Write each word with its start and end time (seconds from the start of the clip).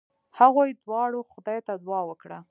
هغوی 0.39 0.69
دواړو 0.83 1.19
خدای 1.31 1.59
ته 1.67 1.73
دعا 1.85 2.01
وکړه. 2.07 2.39